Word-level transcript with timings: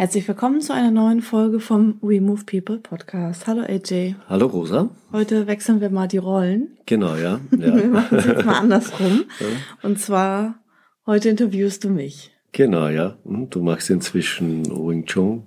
Herzlich 0.00 0.28
willkommen 0.28 0.60
zu 0.60 0.72
einer 0.72 0.92
neuen 0.92 1.22
Folge 1.22 1.58
vom 1.58 1.98
We 2.02 2.20
Move 2.20 2.44
People 2.44 2.78
Podcast. 2.78 3.48
Hallo 3.48 3.62
AJ. 3.62 4.14
Hallo 4.28 4.46
Rosa. 4.46 4.90
Heute 5.10 5.48
wechseln 5.48 5.80
wir 5.80 5.90
mal 5.90 6.06
die 6.06 6.18
Rollen. 6.18 6.78
Genau, 6.86 7.16
ja. 7.16 7.40
ja. 7.50 7.74
wir 7.74 7.88
machen 7.88 8.16
es 8.16 8.26
jetzt 8.26 8.44
mal 8.44 8.60
andersrum. 8.60 9.24
Ja. 9.40 9.46
Und 9.82 9.98
zwar, 9.98 10.60
heute 11.04 11.30
interviewst 11.30 11.82
du 11.82 11.90
mich. 11.90 12.30
Genau, 12.52 12.86
ja. 12.86 13.18
Hm, 13.24 13.50
du 13.50 13.60
machst 13.60 13.90
inzwischen 13.90 14.66
Wing 14.66 15.04
Chun 15.04 15.42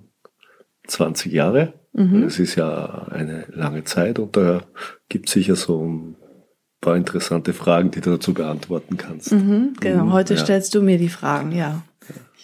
20 0.86 1.32
Jahre. 1.32 1.72
Mhm. 1.94 2.24
Es 2.24 2.38
ist 2.38 2.56
ja 2.56 3.08
eine 3.10 3.46
lange 3.54 3.84
Zeit 3.84 4.18
und 4.18 4.36
da 4.36 4.64
gibt 5.08 5.28
es 5.28 5.32
sicher 5.32 5.56
so 5.56 5.82
ein 5.82 6.16
paar 6.82 6.96
interessante 6.96 7.54
Fragen, 7.54 7.90
die 7.90 8.02
du 8.02 8.10
dazu 8.10 8.34
beantworten 8.34 8.98
kannst. 8.98 9.32
Mhm, 9.32 9.72
genau, 9.80 10.04
mhm, 10.04 10.12
heute 10.12 10.34
ja. 10.34 10.40
stellst 10.40 10.74
du 10.74 10.82
mir 10.82 10.98
die 10.98 11.08
Fragen, 11.08 11.52
ja. 11.52 11.82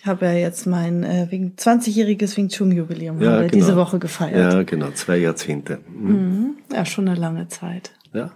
Ich 0.01 0.07
habe 0.07 0.27
ja 0.27 0.33
jetzt 0.33 0.65
mein 0.65 1.03
äh, 1.03 1.27
20-jähriges 1.29 2.37
Wing 2.37 2.49
Chun 2.49 2.71
Jubiläum 2.71 3.21
ja, 3.21 3.39
genau. 3.39 3.51
diese 3.51 3.75
Woche 3.75 3.99
gefeiert. 3.99 4.53
Ja, 4.53 4.63
genau, 4.63 4.93
zwei 4.93 5.17
Jahrzehnte. 5.17 5.81
Mhm. 5.89 6.13
Mhm. 6.13 6.57
Ja, 6.73 6.87
schon 6.87 7.09
eine 7.09 7.19
lange 7.19 7.49
Zeit. 7.49 7.91
Ja. 8.13 8.31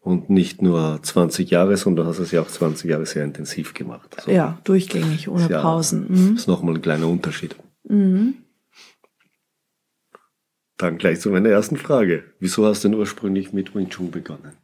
Und 0.00 0.30
nicht 0.30 0.60
nur 0.60 0.98
20 1.00 1.48
Jahre, 1.50 1.76
sondern 1.76 2.06
du 2.06 2.10
hast 2.10 2.18
es 2.18 2.32
ja 2.32 2.40
auch 2.42 2.48
20 2.48 2.90
Jahre 2.90 3.06
sehr 3.06 3.22
intensiv 3.22 3.72
gemacht. 3.72 4.16
So. 4.20 4.32
Ja, 4.32 4.58
durchgängig, 4.64 5.28
ohne 5.28 5.48
ja, 5.48 5.62
Pausen. 5.62 6.06
Mhm. 6.08 6.34
ist 6.34 6.48
nochmal 6.48 6.74
ein 6.74 6.82
kleiner 6.82 7.06
Unterschied. 7.06 7.54
Mhm. 7.84 8.38
Dann 10.76 10.98
gleich 10.98 11.20
zu 11.20 11.30
meiner 11.30 11.50
ersten 11.50 11.76
Frage. 11.76 12.24
Wieso 12.40 12.66
hast 12.66 12.82
du 12.82 12.88
denn 12.88 12.98
ursprünglich 12.98 13.52
mit 13.52 13.76
Wing 13.76 13.90
Chun 13.90 14.10
begonnen? 14.10 14.54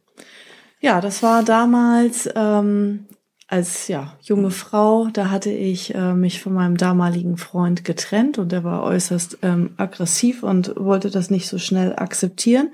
Ja, 0.81 0.99
das 0.99 1.23
war 1.23 1.43
damals 1.43 2.29
ähm, 2.35 3.05
als 3.47 3.87
ja, 3.87 4.17
junge 4.21 4.49
Frau, 4.49 5.07
da 5.13 5.29
hatte 5.29 5.51
ich 5.51 5.93
äh, 5.93 6.13
mich 6.13 6.41
von 6.41 6.53
meinem 6.53 6.77
damaligen 6.77 7.37
Freund 7.37 7.85
getrennt 7.85 8.39
und 8.39 8.51
der 8.51 8.63
war 8.63 8.83
äußerst 8.83 9.39
ähm, 9.43 9.71
aggressiv 9.77 10.41
und 10.41 10.73
wollte 10.77 11.11
das 11.11 11.29
nicht 11.29 11.47
so 11.47 11.59
schnell 11.59 11.93
akzeptieren 11.95 12.69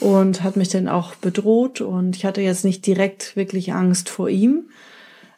und 0.00 0.42
hat 0.42 0.56
mich 0.56 0.68
dann 0.68 0.88
auch 0.88 1.14
bedroht 1.14 1.80
und 1.80 2.14
ich 2.16 2.26
hatte 2.26 2.42
jetzt 2.42 2.64
nicht 2.64 2.86
direkt 2.86 3.36
wirklich 3.36 3.72
Angst 3.72 4.10
vor 4.10 4.28
ihm, 4.28 4.68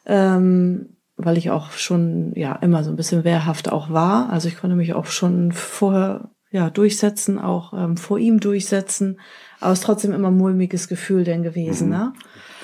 ähm, 0.05 0.97
weil 1.15 1.37
ich 1.37 1.51
auch 1.51 1.71
schon 1.71 2.33
ja 2.35 2.53
immer 2.57 2.83
so 2.83 2.89
ein 2.89 2.97
bisschen 2.97 3.23
wehrhaft 3.23 3.71
auch 3.71 3.89
war. 3.91 4.29
Also 4.29 4.49
ich 4.49 4.57
konnte 4.57 4.75
mich 4.75 4.93
auch 4.93 5.05
schon 5.05 5.53
vorher 5.53 6.31
ja 6.51 6.69
durchsetzen, 6.69 7.39
auch 7.39 7.71
ähm, 7.73 7.95
vor 7.95 8.19
ihm 8.19 8.41
durchsetzen, 8.41 9.21
aber 9.61 9.71
es 9.71 9.79
ist 9.79 9.85
trotzdem 9.85 10.11
immer 10.11 10.31
ein 10.31 10.37
mulmiges 10.37 10.89
Gefühl 10.89 11.23
denn 11.23 11.43
gewesen, 11.43 11.87
mhm. 11.87 11.93
ne? 11.93 12.13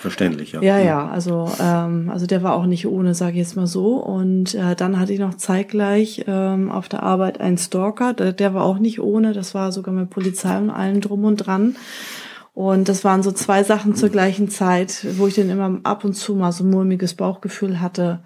Verständlich, 0.02 0.54
ja. 0.54 0.64
Ja, 0.64 0.80
ja, 0.80 1.08
also, 1.10 1.52
ähm, 1.62 2.10
also 2.12 2.26
der 2.26 2.42
war 2.42 2.56
auch 2.56 2.66
nicht 2.66 2.88
ohne, 2.88 3.14
sage 3.14 3.34
ich 3.34 3.38
jetzt 3.38 3.56
mal 3.56 3.68
so. 3.68 3.98
Und 3.98 4.56
äh, 4.56 4.76
dann 4.76 5.00
hatte 5.00 5.14
ich 5.14 5.20
noch 5.20 5.36
zeitgleich 5.36 6.24
ähm, 6.26 6.72
auf 6.72 6.90
der 6.90 7.04
Arbeit 7.04 7.40
einen 7.40 7.60
Stalker, 7.60 8.14
der, 8.14 8.34
der 8.34 8.56
war 8.56 8.64
auch 8.64 8.80
nicht 8.80 9.00
ohne, 9.00 9.34
das 9.34 9.54
war 9.54 9.72
sogar 9.72 9.94
mit 9.94 10.10
Polizei 10.10 10.58
und 10.58 10.72
allem 10.72 11.02
drum 11.02 11.24
und 11.24 11.38
dran. 11.38 11.76
Und 12.56 12.90
das 12.90 13.04
waren 13.04 13.22
so 13.22 13.32
zwei 13.32 13.64
Sachen 13.64 13.96
zur 13.96 14.10
gleichen 14.10 14.50
Zeit, 14.50 15.06
wo 15.20 15.28
ich 15.28 15.36
dann 15.36 15.52
immer 15.52 15.80
ab 15.84 16.04
und 16.04 16.14
zu 16.14 16.34
mal 16.34 16.52
so 16.52 16.64
ein 16.64 16.72
mulmiges 16.72 17.14
Bauchgefühl 17.14 17.80
hatte. 17.80 18.22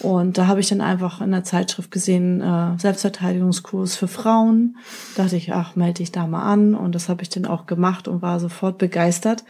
Und 0.00 0.38
da 0.38 0.46
habe 0.46 0.60
ich 0.60 0.68
dann 0.68 0.80
einfach 0.80 1.20
in 1.20 1.30
der 1.30 1.44
Zeitschrift 1.44 1.90
gesehen, 1.90 2.40
äh, 2.40 2.78
Selbstverteidigungskurs 2.78 3.96
für 3.96 4.08
Frauen. 4.08 4.76
Da 5.14 5.24
dachte 5.24 5.36
ich, 5.36 5.52
ach, 5.52 5.76
melde 5.76 5.98
dich 5.98 6.10
da 6.10 6.26
mal 6.26 6.42
an. 6.42 6.74
Und 6.74 6.94
das 6.94 7.08
habe 7.08 7.22
ich 7.22 7.28
dann 7.28 7.44
auch 7.44 7.66
gemacht 7.66 8.08
und 8.08 8.22
war 8.22 8.40
sofort 8.40 8.78
begeistert, 8.78 9.44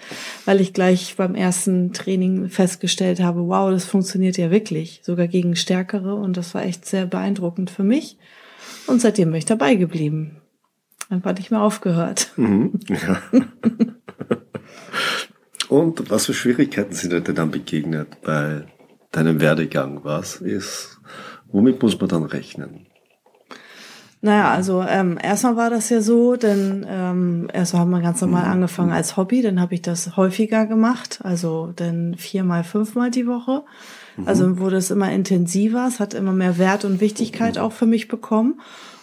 weil 0.45 0.61
ich 0.61 0.73
gleich 0.73 1.15
beim 1.17 1.35
ersten 1.35 1.93
Training 1.93 2.49
festgestellt 2.49 3.21
habe, 3.21 3.47
wow, 3.47 3.71
das 3.71 3.85
funktioniert 3.85 4.37
ja 4.39 4.51
wirklich, 4.51 5.01
sogar 5.05 5.29
gegen 5.29 5.55
Stärkere. 5.57 6.15
Und 6.15 6.37
das 6.37 6.55
war 6.55 6.65
echt 6.65 6.85
sehr 6.85 7.07
beeindruckend 7.07 7.71
für 7.71 7.85
mich. 7.85 8.19
Und 8.87 9.01
seitdem 9.01 9.31
bin 9.31 9.39
ich 9.39 9.45
dabei 9.45 9.77
geblieben. 9.77 10.37
Einfach 11.09 11.35
nicht 11.37 11.51
mehr 11.51 11.63
aufgehört. 11.63 12.33
Mhm, 12.37 12.79
ja. 12.89 13.23
Und 15.69 16.11
was 16.11 16.27
für 16.27 16.35
Schwierigkeiten 16.35 16.95
sind 16.95 17.13
dir 17.13 17.21
dann 17.23 17.53
begegnet 17.53 18.21
bei 18.23 18.65
deinem 19.13 19.41
Werdegang? 19.41 20.01
Was 20.05 20.37
ist, 20.37 21.01
womit 21.51 21.83
muss 21.83 21.99
man 21.99 22.09
dann 22.09 22.25
rechnen? 22.25 22.87
Naja, 24.23 24.51
also 24.51 24.85
ähm, 24.87 25.19
erstmal 25.23 25.57
war 25.57 25.71
das 25.71 25.89
ja 25.89 26.03
so, 26.03 26.37
denn 26.37 26.85
ähm, 26.87 27.49
erstmal 27.53 27.83
haben 27.83 27.91
wir 27.91 28.03
ganz 28.03 28.21
normal 28.21 28.45
mhm. 28.45 28.53
angefangen 28.53 28.93
als 28.93 29.17
Hobby, 29.17 29.41
dann 29.41 29.59
habe 29.61 29.75
ich 29.75 29.81
das 29.81 30.17
häufiger 30.19 30.67
gemacht, 30.67 31.21
also 31.23 31.73
dann 31.75 32.17
viermal, 32.19 32.63
fünfmal 32.63 33.11
die 33.11 33.27
Woche. 33.27 33.63
Mhm. 34.19 34.29
Also 34.29 34.59
wurde 34.59 34.77
es 34.77 34.91
immer 34.91 35.11
intensiver, 35.11 35.87
es 35.89 36.01
hat 36.01 36.13
immer 36.13 36.33
mehr 36.33 36.59
Wert 36.59 36.85
und 36.85 37.01
Wichtigkeit 37.01 37.55
mhm. 37.57 37.63
auch 37.63 37.73
für 37.73 37.87
mich 37.87 38.09
bekommen. 38.09 38.61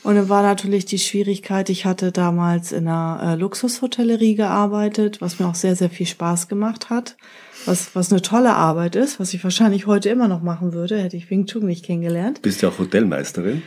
Und 0.07 0.15
dann 0.15 0.29
war 0.29 0.41
natürlich 0.41 0.85
die 0.85 0.99
Schwierigkeit, 0.99 1.69
ich 1.69 1.83
hatte 1.83 2.13
damals 2.13 2.71
in 2.71 2.87
einer 2.87 3.33
äh, 3.33 3.35
Luxushotellerie 3.35 4.35
gearbeitet, 4.35 5.19
was 5.19 5.37
mir 5.37 5.47
auch 5.47 5.55
sehr, 5.55 5.75
sehr 5.75 5.89
viel 5.89 6.05
Spaß 6.05 6.47
gemacht 6.47 6.89
hat. 6.89 7.17
Was, 7.65 7.93
was 7.93 8.09
eine 8.09 8.21
tolle 8.21 8.55
Arbeit 8.55 8.95
ist, 8.95 9.19
was 9.19 9.33
ich 9.33 9.43
wahrscheinlich 9.43 9.85
heute 9.85 10.07
immer 10.07 10.29
noch 10.29 10.41
machen 10.41 10.71
würde, 10.71 10.97
hätte 10.97 11.17
ich 11.17 11.29
Wing 11.29 11.45
Chun 11.45 11.65
nicht 11.65 11.83
kennengelernt. 11.83 12.41
Bist 12.41 12.61
ja 12.61 12.69
auch 12.69 12.79
Hotelmeisterin. 12.79 13.63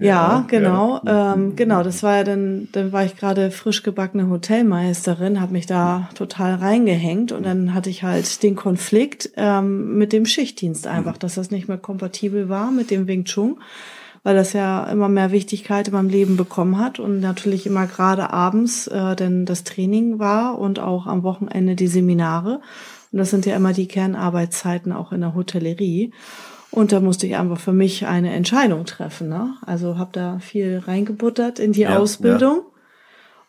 Ja, 0.00 0.06
ja 0.06 0.44
genau. 0.48 1.00
Ja. 1.06 1.34
Ähm, 1.34 1.54
genau, 1.54 1.84
das 1.84 2.02
war 2.02 2.16
ja 2.16 2.24
dann, 2.24 2.66
dann 2.72 2.90
war 2.90 3.04
ich 3.04 3.14
gerade 3.14 3.52
frisch 3.52 3.84
gebackene 3.84 4.28
Hotelmeisterin, 4.28 5.40
habe 5.40 5.52
mich 5.52 5.66
da 5.66 6.08
total 6.16 6.56
reingehängt 6.56 7.30
und 7.30 7.46
dann 7.46 7.72
hatte 7.72 7.88
ich 7.88 8.02
halt 8.02 8.42
den 8.42 8.56
Konflikt 8.56 9.30
ähm, 9.36 9.96
mit 9.96 10.12
dem 10.12 10.26
Schichtdienst 10.26 10.88
einfach, 10.88 11.14
mhm. 11.14 11.20
dass 11.20 11.36
das 11.36 11.52
nicht 11.52 11.68
mehr 11.68 11.78
kompatibel 11.78 12.48
war 12.48 12.72
mit 12.72 12.90
dem 12.90 13.06
Wing 13.06 13.26
Chun 13.26 13.58
weil 14.24 14.34
das 14.34 14.54
ja 14.54 14.84
immer 14.84 15.08
mehr 15.08 15.30
Wichtigkeit 15.30 15.86
in 15.86 15.94
meinem 15.94 16.08
Leben 16.08 16.36
bekommen 16.36 16.78
hat 16.78 16.98
und 16.98 17.20
natürlich 17.20 17.66
immer 17.66 17.86
gerade 17.86 18.30
abends 18.30 18.88
äh, 18.88 19.14
denn 19.14 19.44
das 19.44 19.62
Training 19.62 20.18
war 20.18 20.58
und 20.58 20.80
auch 20.80 21.06
am 21.06 21.22
Wochenende 21.22 21.76
die 21.76 21.86
Seminare. 21.86 22.60
Und 23.12 23.18
das 23.18 23.30
sind 23.30 23.46
ja 23.46 23.54
immer 23.54 23.72
die 23.72 23.86
Kernarbeitszeiten 23.86 24.90
auch 24.92 25.12
in 25.12 25.20
der 25.20 25.34
Hotellerie. 25.34 26.10
Und 26.70 26.90
da 26.90 26.98
musste 26.98 27.28
ich 27.28 27.36
einfach 27.36 27.60
für 27.60 27.72
mich 27.72 28.06
eine 28.06 28.32
Entscheidung 28.32 28.84
treffen. 28.86 29.28
Ne? 29.28 29.54
Also 29.64 29.98
habe 29.98 30.10
da 30.12 30.40
viel 30.40 30.82
reingebuttert 30.84 31.60
in 31.60 31.72
die 31.72 31.82
ja, 31.82 31.98
Ausbildung. 31.98 32.56
Ja. 32.56 32.73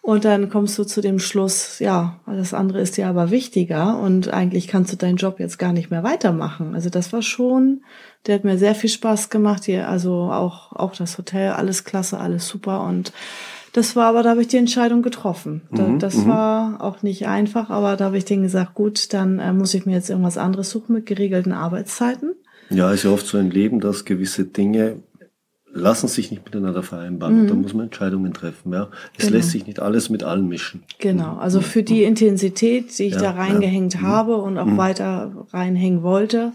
Und 0.06 0.24
dann 0.24 0.52
kommst 0.52 0.78
du 0.78 0.84
zu 0.84 1.02
dem 1.02 1.18
Schluss, 1.18 1.80
ja, 1.80 2.20
das 2.28 2.54
andere 2.54 2.80
ist 2.80 2.96
dir 2.96 3.08
aber 3.08 3.32
wichtiger 3.32 3.98
und 3.98 4.32
eigentlich 4.32 4.68
kannst 4.68 4.94
du 4.94 4.98
deinen 4.98 5.16
Job 5.16 5.40
jetzt 5.40 5.58
gar 5.58 5.74
nicht 5.74 5.90
mehr 5.90 6.04
weitermachen. 6.04 6.76
Also 6.76 6.92
das 6.92 7.12
war 7.12 7.24
schon, 7.24 7.82
der 8.28 8.36
hat 8.36 8.44
mir 8.44 8.60
sehr 8.60 8.76
viel 8.76 8.92
Spaß 8.92 9.32
gemacht. 9.32 9.64
Hier, 9.64 9.90
also 9.90 10.30
auch, 10.32 10.74
auch 10.74 10.96
das 10.96 11.18
Hotel, 11.18 11.54
alles 11.54 11.86
klasse, 11.86 12.20
alles 12.20 12.48
super. 12.48 12.84
Und 12.84 13.14
das 13.74 13.96
war 13.96 14.06
aber, 14.06 14.22
da 14.22 14.30
habe 14.30 14.42
ich 14.42 14.48
die 14.48 14.58
Entscheidung 14.58 15.02
getroffen. 15.02 15.64
Mhm, 15.72 15.98
das 15.98 16.18
mhm. 16.18 16.28
war 16.28 16.84
auch 16.84 17.02
nicht 17.02 17.28
einfach, 17.28 17.72
aber 17.72 17.96
da 17.96 18.06
habe 18.06 18.20
ich 18.20 18.26
denen 18.26 18.44
gesagt, 18.44 18.76
gut, 18.76 19.12
dann 19.12 19.40
äh, 19.40 19.54
muss 19.54 19.74
ich 19.74 19.88
mir 19.88 19.94
jetzt 19.94 20.12
irgendwas 20.12 20.38
anderes 20.38 20.70
suchen 20.70 20.94
mit 20.94 21.08
geregelten 21.08 21.52
Arbeitszeiten. 21.52 22.36
Ja, 22.70 22.92
ist 22.92 23.06
ja 23.06 23.10
oft 23.10 23.26
so 23.26 23.40
ein 23.40 23.50
Leben, 23.50 23.80
dass 23.80 24.06
gewisse 24.06 24.46
Dinge 24.46 24.98
lassen 25.76 26.08
sich 26.08 26.32
nicht 26.32 26.46
miteinander 26.46 26.82
vereinbaren. 26.82 27.44
Mhm. 27.44 27.48
Da 27.48 27.54
muss 27.54 27.74
man 27.74 27.86
Entscheidungen 27.86 28.34
treffen. 28.34 28.74
Ja. 28.74 28.88
Es 29.18 29.26
genau. 29.26 29.38
lässt 29.38 29.52
sich 29.52 29.68
nicht 29.68 29.80
alles 29.80 30.10
mit 30.10 30.24
allen 30.24 30.48
mischen. 30.48 30.84
Genau, 31.00 31.36
also 31.36 31.62
für 31.62 31.84
die 31.84 32.04
Intensität, 32.04 32.98
die 32.98 33.04
ich 33.04 33.14
ja, 33.14 33.20
da 33.20 33.32
reingehängt 33.32 33.94
ja. 33.94 34.00
Mhm. 34.00 34.08
habe 34.08 34.38
und 34.38 34.58
auch 34.58 34.66
mhm. 34.66 34.78
weiter 34.78 35.46
reinhängen 35.52 36.02
wollte, 36.02 36.54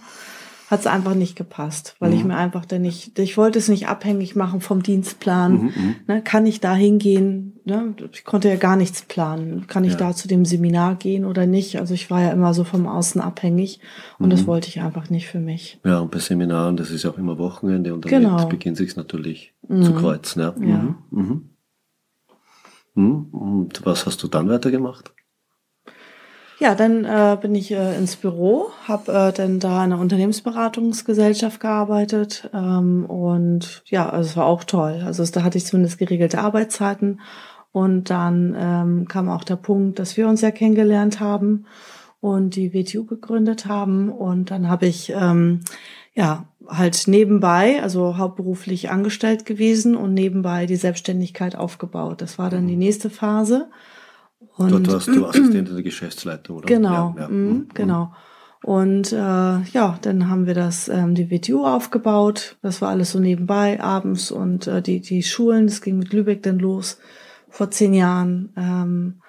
hat 0.71 0.81
es 0.81 0.87
einfach 0.87 1.17
nicht 1.17 1.35
gepasst, 1.35 1.97
weil 1.99 2.13
mhm. 2.13 2.17
ich 2.17 2.25
mir 2.25 2.37
einfach 2.37 2.65
dann 2.65 2.83
nicht, 2.83 3.19
ich 3.19 3.37
wollte 3.37 3.59
es 3.59 3.69
nicht 3.69 3.89
abhängig 3.89 4.37
machen 4.37 4.61
vom 4.61 4.85
Dienstplan. 4.85 5.53
Mhm, 5.53 5.63
mhm. 5.63 5.95
ne, 6.07 6.23
kann 6.23 6.47
ich 6.47 6.61
da 6.61 6.77
hingehen? 6.77 7.59
Ne? 7.65 7.95
Ich 8.13 8.25
konnte 8.25 8.49
ja 8.49 8.55
gar 8.55 8.77
nichts 8.77 9.03
planen. 9.03 9.67
Kann 9.67 9.83
ich 9.83 9.95
ja. 9.95 9.99
da 9.99 10.15
zu 10.15 10.29
dem 10.29 10.45
Seminar 10.45 10.95
gehen 10.95 11.25
oder 11.25 11.45
nicht? 11.47 11.81
Also 11.81 11.93
ich 11.93 12.09
war 12.09 12.23
ja 12.23 12.31
immer 12.31 12.55
so 12.55 12.63
vom 12.63 12.87
Außen 12.87 13.21
abhängig 13.21 13.81
und 14.21 14.27
mhm. 14.27 14.31
das 14.31 14.47
wollte 14.47 14.69
ich 14.69 14.81
einfach 14.81 15.11
nicht 15.11 15.27
für 15.27 15.41
mich. 15.41 15.81
Ja, 15.85 15.99
und 15.99 16.13
bei 16.13 16.21
Seminaren, 16.21 16.77
das 16.77 16.93
ist 16.93 17.03
ja 17.03 17.11
auch 17.11 17.19
immer 17.19 17.37
Wochenende 17.37 17.93
und 17.93 18.05
dann 18.05 18.11
genau. 18.11 18.47
beginnt 18.47 18.77
sich 18.77 18.95
natürlich 18.95 19.53
mhm. 19.67 19.83
zu 19.83 19.93
kreuzen. 19.93 20.41
Ja. 20.41 20.55
ja. 20.61 20.95
Mhm. 21.11 21.51
Und 22.95 23.85
was 23.85 24.07
hast 24.07 24.23
du 24.23 24.29
dann 24.29 24.49
weitergemacht? 24.49 25.13
Ja, 26.61 26.75
dann 26.75 27.07
äh, 27.07 27.39
bin 27.41 27.55
ich 27.55 27.71
äh, 27.73 27.97
ins 27.97 28.17
Büro, 28.17 28.67
habe 28.87 29.11
äh, 29.13 29.33
dann 29.33 29.61
da 29.61 29.83
in 29.83 29.93
einer 29.93 29.99
Unternehmensberatungsgesellschaft 29.99 31.59
gearbeitet 31.59 32.51
ähm, 32.53 33.07
und 33.07 33.83
ja, 33.87 34.11
also 34.11 34.29
es 34.29 34.37
war 34.37 34.45
auch 34.45 34.65
toll. 34.65 35.03
Also 35.07 35.25
da 35.25 35.43
hatte 35.43 35.57
ich 35.57 35.65
zumindest 35.65 35.97
geregelte 35.99 36.39
Arbeitszeiten 36.39 37.19
Und 37.73 38.11
dann 38.11 38.55
ähm, 38.59 39.09
kam 39.09 39.29
auch 39.29 39.45
der 39.45 39.57
Punkt, 39.57 39.99
dass 39.99 40.17
wir 40.17 40.29
uns 40.29 40.41
ja 40.41 40.51
kennengelernt 40.51 41.21
haben 41.21 41.67
und 42.21 42.57
die 42.57 42.75
WTU 42.75 43.07
gegründet 43.07 43.67
haben. 43.67 44.11
Und 44.11 44.51
dann 44.51 44.69
habe 44.69 44.87
ich 44.87 45.11
ähm, 45.17 45.61
ja 46.15 46.47
halt 46.67 47.05
nebenbei, 47.07 47.83
also 47.83 48.19
hauptberuflich 48.19 48.91
angestellt 48.91 49.47
gewesen 49.47 49.97
und 49.97 50.15
nebenbei 50.15 50.67
die 50.67 50.77
Selbstständigkeit 50.77 51.57
aufgebaut. 51.57 52.21
Das 52.23 52.39
war 52.39 52.51
dann 52.51 52.67
die 52.67 52.77
nächste 52.77 53.11
Phase. 53.11 53.71
Und, 54.61 54.73
Dort 54.73 54.93
warst 54.93 55.09
du 55.09 55.27
Assistentin 55.27 55.75
der 55.75 55.83
Geschäftsleitung, 55.83 56.59
oder? 56.59 56.67
Genau, 56.67 57.15
ja, 57.17 57.23
ja. 57.23 57.29
Mhm, 57.29 57.49
mhm. 57.49 57.69
genau. 57.73 58.13
Und 58.63 59.11
äh, 59.11 59.17
ja, 59.17 59.99
dann 60.03 60.29
haben 60.29 60.47
wir 60.47 60.53
das 60.53 60.89
ähm, 60.89 61.15
die 61.15 61.31
WTU 61.31 61.65
aufgebaut. 61.65 62.59
Das 62.61 62.83
war 62.83 62.91
alles 62.91 63.13
so 63.13 63.19
nebenbei 63.19 63.81
abends 63.81 64.31
und 64.31 64.67
äh, 64.67 64.83
die 64.83 65.01
die 65.01 65.23
Schulen. 65.23 65.67
Das 65.67 65.81
ging 65.81 65.99
mit 65.99 66.13
Lübeck 66.13 66.43
dann 66.43 66.59
los 66.59 66.99
vor 67.49 67.71
zehn 67.71 67.95
Jahren. 67.95 68.53
Ähm, 68.59 69.23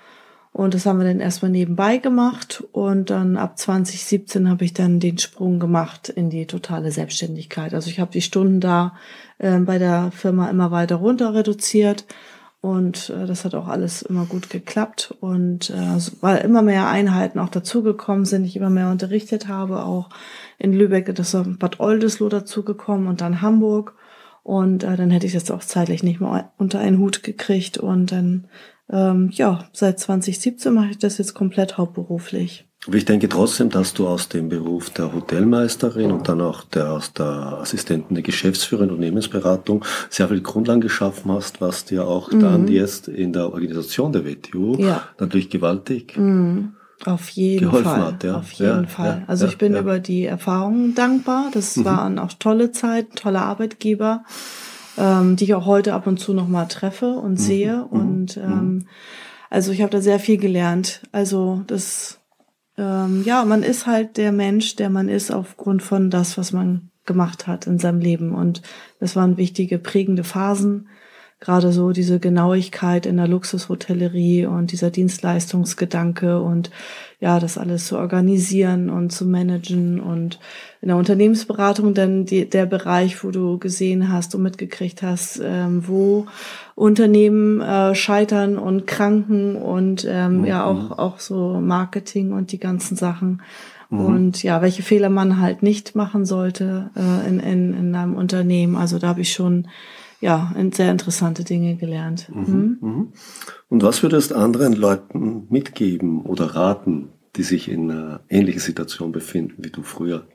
und 0.52 0.74
das 0.74 0.86
haben 0.86 1.00
wir 1.00 1.08
dann 1.08 1.22
erstmal 1.22 1.50
nebenbei 1.50 1.96
gemacht. 1.96 2.62
Und 2.74 3.10
dann 3.10 3.38
ab 3.38 3.58
2017 3.58 4.50
habe 4.50 4.66
ich 4.66 4.74
dann 4.74 5.00
den 5.00 5.18
Sprung 5.18 5.60
gemacht 5.60 6.10
in 6.10 6.30
die 6.30 6.46
totale 6.46 6.92
Selbstständigkeit. 6.92 7.74
Also 7.74 7.90
ich 7.90 8.02
habe 8.02 8.12
die 8.12 8.22
Stunden 8.22 8.60
da 8.60 8.96
äh, 9.38 9.60
bei 9.60 9.78
der 9.78 10.12
Firma 10.12 10.50
immer 10.50 10.72
weiter 10.72 10.98
runter 10.98 11.34
reduziert 11.34 12.06
und 12.62 13.10
äh, 13.10 13.26
das 13.26 13.44
hat 13.44 13.56
auch 13.56 13.68
alles 13.68 14.04
immer 14.04 14.26
gut 14.26 14.52
geklappt. 14.52 15.16
Und 15.20 15.72
äh, 15.72 15.98
weil 16.22 16.38
immer 16.46 16.62
mehr 16.62 16.88
Einheiten 16.88 17.40
auch 17.40 17.50
dazugekommen 17.50 18.26
sind, 18.26 18.46
ich 18.46 18.56
immer 18.56 18.70
mehr 18.70 18.92
unterrichtet 18.92 19.48
habe, 19.48 19.84
auch 19.84 20.10
in 20.60 20.72
Lübeck, 20.72 21.14
das 21.16 21.34
ist 21.34 21.60
Bad 21.60 21.80
Oldesloe 21.80 22.30
dazugekommen 22.30 23.08
und 23.08 23.22
dann 23.22 23.42
Hamburg. 23.42 23.96
Und 24.44 24.84
äh, 24.84 24.96
dann 24.96 25.10
hätte 25.10 25.26
ich 25.26 25.34
das 25.34 25.50
auch 25.50 25.62
zeitlich 25.62 26.04
nicht 26.04 26.22
mehr 26.22 26.52
unter 26.58 26.80
einen 26.80 27.00
Hut 27.00 27.24
gekriegt. 27.24 27.80
Und 27.80 28.12
dann, 28.12 28.48
ähm, 28.92 29.30
ja, 29.34 29.68
seit 29.74 30.00
2017 30.00 30.72
mache 30.72 30.92
ich 30.92 31.00
das 31.00 31.18
jetzt 31.18 31.34
komplett 31.34 31.80
hauptberuflich. 31.80 32.71
Aber 32.88 32.96
ich 32.96 33.06
denke 33.06 33.30
trotzdem, 33.30 33.70
dass 33.70 33.94
du 33.94 34.08
aus 34.08 34.28
dem 34.28 34.50
Beruf 34.50 34.90
der 34.90 35.14
Hotelmeisterin 35.14 36.12
und 36.12 36.28
dann 36.28 36.42
auch 36.42 36.64
der, 36.64 36.94
aus 36.94 37.14
der 37.14 37.60
Assistentin 37.62 38.16
der 38.16 38.24
Geschäftsführerin 38.24 38.90
und 38.90 38.96
Unternehmensberatung 38.96 39.86
sehr 40.10 40.28
viel 40.30 40.42
Grundlagen 40.42 40.82
geschaffen 40.82 41.32
hast, 41.32 41.62
was 41.62 41.86
dir 41.86 42.08
auch 42.08 42.32
mhm. 42.32 42.40
dann 42.40 42.68
jetzt 42.68 43.08
in 43.08 43.34
der 43.34 43.54
Organisation 43.54 44.12
der 44.12 44.26
WTU 44.26 44.78
ja. 44.78 45.04
natürlich 45.20 45.50
gewaltig 45.50 46.18
mhm. 46.18 46.74
Auf 47.06 47.30
jeden 47.30 47.72
Fall. 47.72 48.06
Hat, 48.06 48.24
ja. 48.24 48.38
Auf 48.38 48.52
jeden 48.52 48.84
ja, 48.84 48.88
Fall. 48.88 49.22
Ja, 49.22 49.24
also 49.28 49.48
ich 49.48 49.58
bin 49.58 49.76
über 49.76 50.00
die 50.00 50.26
Erfahrungen 50.26 50.94
dankbar. 50.94 51.50
Das 51.52 51.78
mhm. 51.78 51.86
waren 51.86 52.20
auch 52.20 52.34
tolle 52.34 52.72
Zeiten, 52.72 53.16
tolle 53.16 53.42
Arbeitgeber, 53.42 54.24
ähm, 54.98 55.36
die 55.36 55.46
ich 55.46 55.56
auch 55.56 55.66
heute 55.66 55.94
ab 55.94 56.06
und 56.06 56.20
zu 56.20 56.34
noch 56.34 56.48
mal 56.48 56.66
treffe 56.66 57.14
und 57.14 57.34
mhm. 57.34 57.38
sehe. 57.38 57.76
Mhm. 57.78 58.00
Und 58.00 58.38
mhm. 58.38 58.44
ähm, 58.44 58.88
also 59.50 59.72
ich 59.72 59.82
habe 59.82 59.92
da 59.92 60.00
sehr 60.00 60.20
viel 60.20 60.38
gelernt. 60.38 61.02
Also 61.12 61.64
das 61.66 62.21
ähm, 62.82 63.24
ja, 63.24 63.46
man 63.46 63.62
ist 63.62 63.86
halt 63.86 64.18
der 64.18 64.32
Mensch, 64.32 64.76
der 64.76 64.90
man 64.90 65.08
ist, 65.08 65.32
aufgrund 65.32 65.84
von 65.84 66.10
das, 66.10 66.38
was 66.38 66.52
man 66.52 66.90
gemacht 67.06 67.46
hat 67.46 67.68
in 67.68 67.78
seinem 67.78 68.00
Leben. 68.00 68.34
Und 68.34 68.64
das 69.00 69.16
waren 69.16 69.38
wichtige, 69.38 69.78
prägende 69.78 70.24
Phasen. 70.24 70.90
Gerade 71.42 71.72
so 71.72 71.92
diese 71.92 72.20
Genauigkeit 72.20 73.08
in 73.08 73.18
der 73.18 73.28
Luxushotellerie 73.28 74.46
und 74.46 74.72
dieser 74.72 74.92
Dienstleistungsgedanke 74.92 76.40
und 76.40 76.70
ja, 77.20 77.40
das 77.40 77.58
alles 77.58 77.88
zu 77.88 77.98
organisieren 77.98 78.92
und 78.92 79.12
zu 79.12 79.26
managen 79.26 80.00
und 80.00 80.40
in 80.82 80.90
der 80.90 80.98
Unternehmensberatung 80.98 81.96
dann 81.96 82.26
die, 82.26 82.48
der 82.48 82.68
Bereich, 82.68 83.24
wo 83.24 83.32
du 83.32 83.58
gesehen 83.58 84.12
hast 84.12 84.36
und 84.36 84.44
mitgekriegt 84.44 85.02
hast, 85.02 85.42
ähm, 85.44 85.88
wo 85.88 86.28
Unternehmen 86.76 87.60
äh, 87.60 87.96
scheitern 87.96 88.60
und 88.60 88.86
kranken 88.86 89.56
und 89.56 90.06
ähm, 90.08 90.40
mhm. 90.40 90.46
ja 90.46 90.64
auch, 90.64 90.98
auch 91.00 91.20
so 91.20 91.60
Marketing 91.60 92.34
und 92.34 92.52
die 92.52 92.60
ganzen 92.60 92.96
Sachen. 92.96 93.42
Mhm. 93.90 94.06
Und 94.06 94.44
ja, 94.44 94.62
welche 94.62 94.84
Fehler 94.84 95.10
man 95.10 95.40
halt 95.40 95.64
nicht 95.64 95.96
machen 95.96 96.26
sollte 96.26 96.92
äh, 96.96 97.28
in, 97.28 97.40
in, 97.40 97.74
in 97.74 97.96
einem 97.96 98.16
Unternehmen. 98.16 98.76
Also 98.76 99.00
da 99.00 99.08
habe 99.08 99.22
ich 99.22 99.34
schon 99.34 99.68
ja 100.22 100.54
sehr 100.72 100.92
interessante 100.92 101.44
Dinge 101.44 101.76
gelernt. 101.76 102.30
Mhm. 102.34 102.46
Mhm. 102.46 102.78
mhm. 102.82 103.08
Und 103.70 103.84
was 103.84 104.04
würdest 104.04 104.34
anderen 104.34 104.74
Leuten 104.74 105.48
mitgeben 105.50 106.22
oder 106.22 106.56
raten, 106.56 107.10
die 107.36 107.44
sich 107.44 107.70
in 107.70 107.90
einer 107.90 108.22
ähnlichen 108.30 108.62
Situation 108.62 109.12
befinden 109.12 109.64
wie 109.64 109.72
du 109.72 109.84
früher? 109.84 110.26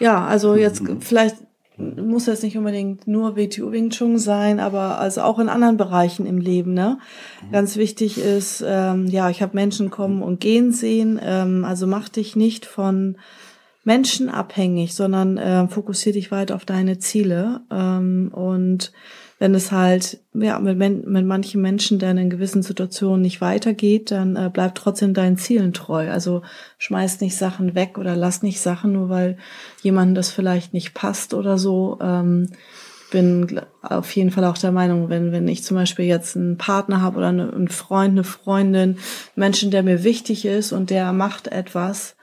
Ja, 0.00 0.26
also 0.26 0.56
jetzt 0.56 0.82
mhm. 0.82 1.00
vielleicht 1.00 1.36
muss 1.78 2.26
jetzt 2.26 2.42
nicht 2.42 2.56
unbedingt 2.56 3.06
nur 3.06 3.36
WTO 3.36 3.70
Wing 3.70 3.90
Chun 3.90 4.18
sein, 4.18 4.60
aber 4.60 4.98
also 4.98 5.20
auch 5.20 5.38
in 5.38 5.50
anderen 5.50 5.76
Bereichen 5.76 6.24
im 6.24 6.38
Leben. 6.38 6.72
Ne? 6.72 6.98
Mhm. 7.42 7.52
Ganz 7.52 7.76
wichtig 7.76 8.18
ist, 8.18 8.64
ähm, 8.66 9.06
ja, 9.06 9.28
ich 9.28 9.42
habe 9.42 9.54
Menschen 9.54 9.90
kommen 9.90 10.22
und 10.22 10.40
gehen 10.40 10.72
sehen. 10.72 11.20
Ähm, 11.22 11.66
also 11.66 11.86
mach 11.86 12.08
dich 12.08 12.34
nicht 12.34 12.64
von 12.64 13.18
Menschen 13.84 14.28
abhängig, 14.28 14.94
sondern 14.94 15.36
äh, 15.36 15.68
fokussier 15.68 16.12
dich 16.12 16.30
weit 16.30 16.50
auf 16.50 16.64
deine 16.64 16.98
Ziele 16.98 17.60
ähm, 17.70 18.30
und 18.32 18.92
wenn 19.38 19.54
es 19.54 19.70
halt 19.70 20.20
ja, 20.32 20.58
mit, 20.58 20.78
mit 20.78 21.26
manchen 21.26 21.60
Menschen 21.60 21.98
dann 21.98 22.16
in 22.16 22.30
gewissen 22.30 22.62
Situationen 22.62 23.20
nicht 23.20 23.40
weitergeht, 23.40 24.10
dann 24.10 24.34
äh, 24.36 24.50
bleib 24.52 24.74
trotzdem 24.74 25.12
deinen 25.12 25.36
Zielen 25.36 25.74
treu. 25.74 26.10
Also 26.10 26.42
schmeiß 26.78 27.20
nicht 27.20 27.36
Sachen 27.36 27.74
weg 27.74 27.98
oder 27.98 28.16
lass 28.16 28.42
nicht 28.42 28.60
Sachen, 28.60 28.92
nur 28.92 29.08
weil 29.10 29.36
jemandem 29.82 30.14
das 30.14 30.30
vielleicht 30.30 30.72
nicht 30.72 30.94
passt 30.94 31.34
oder 31.34 31.58
so. 31.58 31.98
Ähm, 32.00 32.48
bin 33.10 33.60
auf 33.82 34.10
jeden 34.16 34.30
Fall 34.30 34.44
auch 34.44 34.58
der 34.58 34.72
Meinung, 34.72 35.08
wenn, 35.08 35.32
wenn 35.32 35.46
ich 35.48 35.62
zum 35.62 35.76
Beispiel 35.76 36.06
jetzt 36.06 36.36
einen 36.36 36.56
Partner 36.56 37.02
habe 37.02 37.18
oder 37.18 37.28
einen 37.28 37.68
Freund, 37.68 38.12
eine 38.12 38.24
Freundin, 38.24 38.98
Menschen, 39.36 39.70
der 39.70 39.82
mir 39.82 40.02
wichtig 40.02 40.44
ist 40.44 40.72
und 40.72 40.90
der 40.90 41.12
macht 41.12 41.48
etwas, 41.48 42.16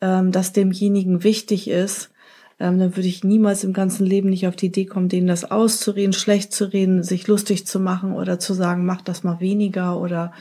ähm, 0.00 0.32
das 0.32 0.52
demjenigen 0.52 1.24
wichtig 1.24 1.68
ist, 1.68 2.10
ähm, 2.60 2.78
dann 2.78 2.96
würde 2.96 3.08
ich 3.08 3.24
niemals 3.24 3.64
im 3.64 3.72
ganzen 3.72 4.04
Leben 4.04 4.30
nicht 4.30 4.46
auf 4.46 4.56
die 4.56 4.66
Idee 4.66 4.86
kommen, 4.86 5.08
denen 5.08 5.26
das 5.26 5.50
auszureden, 5.50 6.12
schlecht 6.12 6.52
zu 6.52 6.72
reden, 6.72 7.02
sich 7.02 7.26
lustig 7.28 7.66
zu 7.66 7.78
machen 7.80 8.12
oder 8.12 8.38
zu 8.38 8.54
sagen, 8.54 8.84
mach 8.84 9.02
das 9.02 9.22
mal 9.22 9.40
weniger 9.40 10.00
oder 10.00 10.32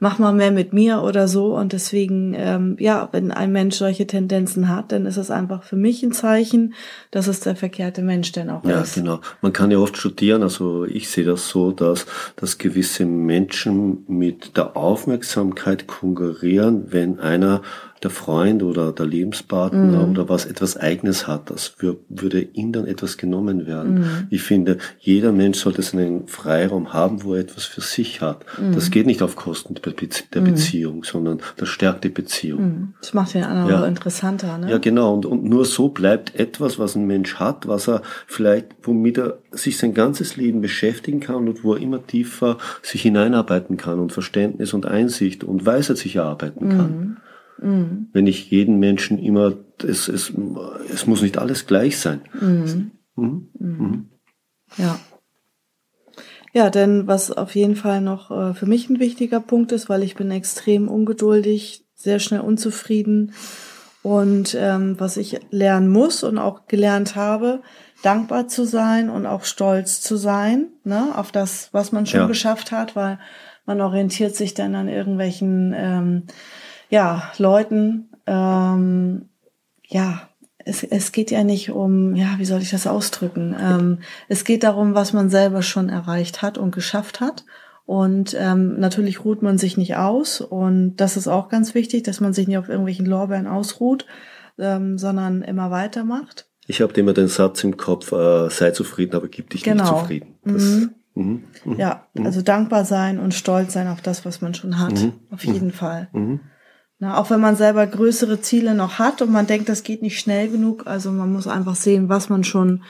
mach 0.00 0.18
mal 0.18 0.32
mehr 0.32 0.50
mit 0.50 0.72
mir 0.72 1.02
oder 1.02 1.28
so. 1.28 1.54
Und 1.56 1.72
deswegen, 1.72 2.34
ähm, 2.36 2.76
ja, 2.80 3.08
wenn 3.12 3.30
ein 3.30 3.52
Mensch 3.52 3.76
solche 3.76 4.06
Tendenzen 4.06 4.68
hat, 4.68 4.92
dann 4.92 5.06
ist 5.06 5.18
es 5.18 5.30
einfach 5.30 5.62
für 5.62 5.76
mich 5.76 6.02
ein 6.02 6.12
Zeichen, 6.12 6.74
dass 7.10 7.28
es 7.28 7.40
der 7.40 7.54
verkehrte 7.54 8.02
Mensch 8.02 8.32
denn 8.32 8.50
auch 8.50 8.64
ja, 8.64 8.80
ist. 8.80 8.96
Ja, 8.96 9.02
genau. 9.02 9.20
Man 9.42 9.52
kann 9.52 9.70
ja 9.70 9.78
oft 9.78 9.96
studieren, 9.96 10.42
also 10.42 10.84
ich 10.86 11.10
sehe 11.10 11.24
das 11.24 11.48
so, 11.48 11.70
dass, 11.70 12.06
dass 12.34 12.58
gewisse 12.58 13.04
Menschen 13.04 14.04
mit 14.08 14.56
der 14.56 14.76
Aufmerksamkeit 14.76 15.86
konkurrieren, 15.86 16.86
wenn 16.90 17.20
einer 17.20 17.60
der 18.02 18.10
Freund 18.10 18.62
oder 18.62 18.92
der 18.92 19.04
Lebenspartner 19.04 20.06
mhm. 20.06 20.10
oder 20.10 20.28
was 20.28 20.46
etwas 20.46 20.76
Eigenes 20.76 21.26
hat, 21.26 21.50
das 21.50 21.74
würde 22.08 22.40
ihm 22.40 22.72
dann 22.72 22.86
etwas 22.86 23.18
genommen 23.18 23.66
werden. 23.66 23.94
Mhm. 23.94 24.26
Ich 24.30 24.42
finde, 24.42 24.78
jeder 24.98 25.32
Mensch 25.32 25.58
sollte 25.58 25.82
seinen 25.82 26.26
Freiraum 26.26 26.94
haben, 26.94 27.24
wo 27.24 27.34
er 27.34 27.40
etwas 27.40 27.64
für 27.64 27.82
sich 27.82 28.22
hat. 28.22 28.46
Mhm. 28.58 28.74
Das 28.74 28.90
geht 28.90 29.06
nicht 29.06 29.22
auf 29.22 29.36
Kosten 29.36 29.74
der, 29.74 29.90
Be 29.90 30.08
der 30.32 30.40
mhm. 30.40 30.46
Beziehung, 30.46 31.04
sondern 31.04 31.40
das 31.58 31.68
stärkt 31.68 32.04
die 32.04 32.08
Beziehung. 32.08 32.62
Mhm. 32.62 32.94
Das 33.00 33.12
macht 33.12 33.34
den 33.34 33.44
anderen 33.44 33.82
ja. 33.82 33.86
interessanter. 33.86 34.56
Ne? 34.56 34.70
Ja, 34.70 34.78
genau. 34.78 35.12
Und, 35.12 35.26
und 35.26 35.44
nur 35.44 35.66
so 35.66 35.90
bleibt 35.90 36.34
etwas, 36.34 36.78
was 36.78 36.94
ein 36.94 37.06
Mensch 37.06 37.34
hat, 37.34 37.68
was 37.68 37.86
er 37.86 38.00
vielleicht, 38.26 38.68
womit 38.82 39.18
er 39.18 39.38
sich 39.50 39.76
sein 39.76 39.92
ganzes 39.92 40.36
Leben 40.36 40.62
beschäftigen 40.62 41.20
kann 41.20 41.48
und 41.48 41.64
wo 41.64 41.74
er 41.74 41.80
immer 41.80 42.06
tiefer 42.06 42.56
sich 42.82 43.02
hineinarbeiten 43.02 43.76
kann 43.76 44.00
und 44.00 44.12
Verständnis 44.12 44.72
und 44.72 44.86
Einsicht 44.86 45.44
und 45.44 45.66
Weisheit 45.66 45.98
sich 45.98 46.16
erarbeiten 46.16 46.68
kann. 46.70 47.16
Mhm. 47.60 47.70
Mhm. 47.70 48.08
Wenn 48.12 48.26
ich 48.26 48.50
jeden 48.50 48.78
Menschen 48.78 49.18
immer, 49.18 49.54
es, 49.82 50.08
es, 50.08 50.32
es 50.92 51.06
muss 51.06 51.22
nicht 51.22 51.38
alles 51.38 51.66
gleich 51.66 51.98
sein. 51.98 52.22
Mhm. 52.40 52.90
Mhm. 53.16 53.48
mhm. 53.58 54.08
Ja. 54.76 54.98
Ja, 56.52 56.68
denn 56.68 57.06
was 57.06 57.30
auf 57.30 57.54
jeden 57.54 57.76
Fall 57.76 58.00
noch 58.00 58.30
äh, 58.32 58.54
für 58.54 58.66
mich 58.66 58.90
ein 58.90 58.98
wichtiger 58.98 59.38
Punkt 59.38 59.70
ist, 59.70 59.88
weil 59.88 60.02
ich 60.02 60.16
bin 60.16 60.32
extrem 60.32 60.88
ungeduldig, 60.88 61.84
sehr 61.94 62.18
schnell 62.18 62.40
unzufrieden 62.40 63.34
und 64.02 64.56
ähm, 64.58 64.98
was 64.98 65.16
ich 65.16 65.38
lernen 65.50 65.88
muss 65.88 66.24
und 66.24 66.38
auch 66.38 66.66
gelernt 66.66 67.14
habe, 67.14 67.60
dankbar 68.02 68.48
zu 68.48 68.64
sein 68.64 69.10
und 69.10 69.26
auch 69.26 69.44
stolz 69.44 70.00
zu 70.00 70.16
sein 70.16 70.68
ne, 70.82 71.12
auf 71.14 71.30
das, 71.30 71.68
was 71.72 71.92
man 71.92 72.06
schon 72.06 72.20
ja. 72.20 72.26
geschafft 72.26 72.72
hat, 72.72 72.96
weil 72.96 73.20
man 73.64 73.80
orientiert 73.80 74.34
sich 74.34 74.54
dann 74.54 74.74
an 74.74 74.88
irgendwelchen 74.88 75.72
ähm, 75.76 76.22
ja, 76.90 77.32
Leuten, 77.38 78.10
ähm, 78.26 79.28
ja, 79.86 80.28
es, 80.58 80.84
es 80.84 81.12
geht 81.12 81.30
ja 81.30 81.42
nicht 81.42 81.70
um, 81.70 82.14
ja, 82.14 82.34
wie 82.38 82.44
soll 82.44 82.60
ich 82.60 82.70
das 82.70 82.86
ausdrücken? 82.86 83.56
Ähm, 83.58 83.98
es 84.28 84.44
geht 84.44 84.62
darum, 84.62 84.94
was 84.94 85.12
man 85.12 85.30
selber 85.30 85.62
schon 85.62 85.88
erreicht 85.88 86.42
hat 86.42 86.58
und 86.58 86.74
geschafft 86.74 87.20
hat. 87.20 87.44
Und 87.86 88.36
ähm, 88.38 88.78
natürlich 88.78 89.24
ruht 89.24 89.42
man 89.42 89.58
sich 89.58 89.76
nicht 89.76 89.96
aus. 89.96 90.40
Und 90.40 90.96
das 90.96 91.16
ist 91.16 91.26
auch 91.26 91.48
ganz 91.48 91.74
wichtig, 91.74 92.04
dass 92.04 92.20
man 92.20 92.32
sich 92.32 92.46
nicht 92.46 92.58
auf 92.58 92.68
irgendwelchen 92.68 93.06
Lorbeeren 93.06 93.46
ausruht, 93.46 94.06
ähm, 94.58 94.98
sondern 94.98 95.42
immer 95.42 95.70
weitermacht. 95.70 96.46
Ich 96.66 96.82
habe 96.82 96.92
immer 97.00 97.14
den 97.14 97.26
Satz 97.26 97.64
im 97.64 97.76
Kopf, 97.76 98.12
äh, 98.12 98.48
sei 98.48 98.70
zufrieden, 98.70 99.16
aber 99.16 99.28
gib 99.28 99.50
dich 99.50 99.64
genau. 99.64 99.82
nicht 99.82 99.92
zufrieden. 99.92 100.34
Das, 100.44 100.62
mhm. 100.62 100.90
Mhm. 101.14 101.44
Mhm. 101.64 101.80
Ja, 101.80 102.06
also 102.22 102.42
dankbar 102.42 102.84
sein 102.84 103.18
und 103.18 103.34
stolz 103.34 103.72
sein 103.72 103.88
auf 103.88 104.02
das, 104.02 104.24
was 104.24 104.40
man 104.40 104.54
schon 104.54 104.78
hat. 104.78 104.92
Mhm. 104.92 105.14
Auf 105.30 105.44
jeden 105.44 105.72
Fall. 105.72 106.08
Na, 107.02 107.16
auch 107.16 107.30
wenn 107.30 107.40
man 107.40 107.56
selber 107.56 107.86
größere 107.86 108.42
Ziele 108.42 108.74
noch 108.74 108.98
hat 108.98 109.22
und 109.22 109.32
man 109.32 109.46
denkt, 109.46 109.70
das 109.70 109.82
geht 109.82 110.02
nicht 110.02 110.20
schnell 110.20 110.50
genug. 110.50 110.86
Also 110.86 111.10
man 111.10 111.32
muss 111.32 111.46
einfach 111.46 111.74
sehen, 111.74 112.10
was 112.10 112.28
man 112.28 112.44
schon, 112.44 112.82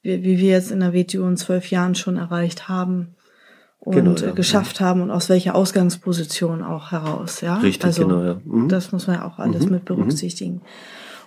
wie, 0.00 0.24
wie 0.24 0.38
wir 0.38 0.52
jetzt 0.52 0.70
in 0.70 0.80
der 0.80 0.94
WTO 0.94 1.28
in 1.28 1.36
zwölf 1.36 1.70
Jahren 1.70 1.94
schon 1.94 2.16
erreicht 2.16 2.70
haben 2.70 3.14
und 3.78 3.94
genau, 3.94 4.14
ja. 4.14 4.30
geschafft 4.30 4.80
haben 4.80 5.02
und 5.02 5.10
aus 5.10 5.28
welcher 5.28 5.54
Ausgangsposition 5.54 6.62
auch 6.62 6.92
heraus. 6.92 7.42
Ja, 7.42 7.58
richtig, 7.58 7.84
also, 7.84 8.06
genau. 8.06 8.24
Ja. 8.24 8.40
Mhm. 8.42 8.70
Das 8.70 8.90
muss 8.90 9.06
man 9.06 9.16
ja 9.16 9.26
auch 9.26 9.38
alles 9.38 9.66
mhm. 9.66 9.72
mit 9.72 9.84
berücksichtigen. 9.84 10.54
Mhm. 10.54 10.60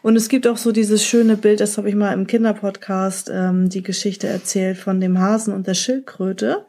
Und 0.02 0.16
es 0.16 0.28
gibt 0.28 0.48
auch 0.48 0.58
so 0.58 0.72
dieses 0.72 1.06
schöne 1.06 1.38
Bild, 1.38 1.60
das 1.60 1.78
habe 1.78 1.88
ich 1.90 1.96
mal 1.96 2.12
im 2.14 2.26
Kinderpodcast 2.26 3.30
ähm, 3.32 3.70
die 3.70 3.84
Geschichte 3.84 4.26
erzählt 4.28 4.78
von 4.78 5.00
dem 5.00 5.20
Hasen 5.20 5.54
und 5.54 5.68
der 5.68 5.76
Schildkröte. 5.76 6.66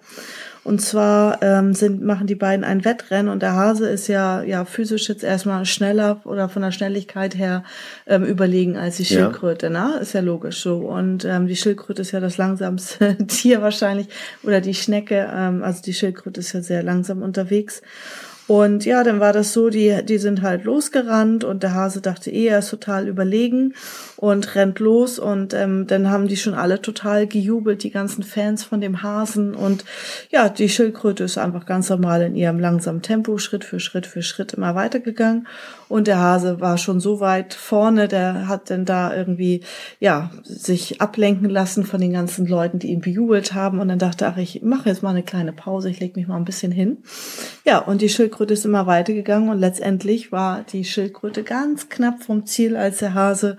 Und 0.64 0.80
zwar 0.80 1.42
ähm, 1.42 1.74
sind, 1.74 2.02
machen 2.02 2.28
die 2.28 2.36
beiden 2.36 2.64
ein 2.64 2.84
Wettrennen 2.84 3.32
und 3.32 3.42
der 3.42 3.54
Hase 3.54 3.88
ist 3.88 4.06
ja, 4.06 4.42
ja 4.42 4.64
physisch 4.64 5.08
jetzt 5.08 5.24
erstmal 5.24 5.64
schneller 5.66 6.20
oder 6.24 6.48
von 6.48 6.62
der 6.62 6.70
Schnelligkeit 6.70 7.36
her 7.36 7.64
ähm, 8.06 8.22
überlegen 8.22 8.76
als 8.76 8.96
die 8.96 9.04
Schildkröte, 9.04 9.66
ja. 9.66 9.88
ne? 9.88 9.98
Ist 9.98 10.12
ja 10.12 10.20
logisch 10.20 10.62
so. 10.62 10.76
Und 10.78 11.24
ähm, 11.24 11.48
die 11.48 11.56
Schildkröte 11.56 12.02
ist 12.02 12.12
ja 12.12 12.20
das 12.20 12.36
langsamste 12.36 13.16
Tier 13.26 13.60
wahrscheinlich 13.60 14.06
oder 14.44 14.60
die 14.60 14.74
Schnecke, 14.74 15.28
ähm, 15.34 15.64
also 15.64 15.82
die 15.82 15.94
Schildkröte 15.94 16.38
ist 16.38 16.52
ja 16.52 16.62
sehr 16.62 16.84
langsam 16.84 17.22
unterwegs. 17.22 17.82
Und 18.48 18.84
ja, 18.84 19.04
dann 19.04 19.20
war 19.20 19.32
das 19.32 19.52
so, 19.52 19.70
die, 19.70 20.04
die 20.04 20.18
sind 20.18 20.42
halt 20.42 20.64
losgerannt 20.64 21.44
und 21.44 21.62
der 21.62 21.74
Hase 21.74 22.00
dachte 22.00 22.30
eh, 22.30 22.46
er 22.46 22.58
ist 22.58 22.70
total 22.70 23.06
überlegen 23.06 23.74
und 24.16 24.54
rennt 24.56 24.80
los 24.80 25.18
und 25.18 25.54
ähm, 25.54 25.86
dann 25.86 26.10
haben 26.10 26.26
die 26.26 26.36
schon 26.36 26.54
alle 26.54 26.82
total 26.82 27.26
gejubelt, 27.26 27.82
die 27.82 27.90
ganzen 27.90 28.24
Fans 28.24 28.64
von 28.64 28.80
dem 28.80 29.02
Hasen 29.02 29.54
und 29.54 29.84
ja, 30.30 30.48
die 30.48 30.68
Schildkröte 30.68 31.24
ist 31.24 31.38
einfach 31.38 31.66
ganz 31.66 31.88
normal 31.88 32.22
in 32.22 32.34
ihrem 32.34 32.58
langsamen 32.58 33.00
Tempo, 33.00 33.38
Schritt 33.38 33.64
für 33.64 33.80
Schritt 33.80 34.06
für 34.06 34.22
Schritt 34.22 34.54
immer 34.54 34.74
weitergegangen 34.74 35.46
und 35.88 36.06
der 36.06 36.18
Hase 36.18 36.60
war 36.60 36.78
schon 36.78 37.00
so 37.00 37.20
weit 37.20 37.54
vorne, 37.54 38.08
der 38.08 38.48
hat 38.48 38.70
dann 38.70 38.84
da 38.84 39.14
irgendwie, 39.14 39.60
ja, 40.00 40.30
sich 40.42 41.00
ablenken 41.00 41.48
lassen 41.48 41.84
von 41.84 42.00
den 42.00 42.12
ganzen 42.12 42.46
Leuten, 42.46 42.78
die 42.80 42.88
ihn 42.88 43.00
bejubelt 43.00 43.54
haben 43.54 43.78
und 43.78 43.88
dann 43.88 43.98
dachte, 43.98 44.26
ach, 44.26 44.36
ich 44.36 44.62
mache 44.62 44.88
jetzt 44.88 45.02
mal 45.02 45.10
eine 45.10 45.22
kleine 45.22 45.52
Pause, 45.52 45.90
ich 45.90 46.00
leg 46.00 46.16
mich 46.16 46.26
mal 46.26 46.36
ein 46.36 46.44
bisschen 46.44 46.72
hin. 46.72 46.98
Ja, 47.64 47.78
und 47.78 48.00
die 48.02 48.08
Schildkröte 48.08 48.31
ist 48.40 48.64
immer 48.64 48.86
weitergegangen 48.86 49.48
und 49.48 49.58
letztendlich 49.58 50.32
war 50.32 50.64
die 50.72 50.84
Schildkröte 50.84 51.42
ganz 51.42 51.88
knapp 51.88 52.22
vom 52.22 52.46
Ziel, 52.46 52.76
als 52.76 52.98
der 52.98 53.14
Hase 53.14 53.58